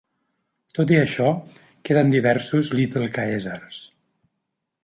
[0.77, 1.27] Tot i això,
[1.89, 3.79] queden diversos Little Caesars.